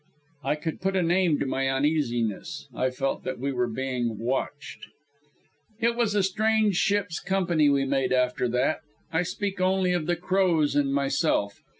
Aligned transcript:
I 0.43 0.55
could 0.55 0.81
put 0.81 0.95
a 0.95 1.03
name 1.03 1.37
to 1.37 1.45
my 1.45 1.69
uneasiness. 1.69 2.67
I 2.73 2.89
felt 2.89 3.23
that 3.23 3.37
we 3.37 3.51
were 3.51 3.67
being 3.67 4.17
watched. 4.17 4.87
It 5.79 5.95
was 5.95 6.15
a 6.15 6.23
strange 6.23 6.75
ship's 6.77 7.19
company 7.19 7.69
we 7.69 7.85
made 7.85 8.11
after 8.11 8.47
that. 8.47 8.79
I 9.13 9.21
speak 9.21 9.61
only 9.61 9.93
of 9.93 10.07
the 10.07 10.15
Crows 10.15 10.75
and 10.75 10.91
myself. 10.91 11.61